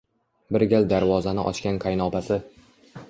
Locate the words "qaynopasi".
1.87-2.41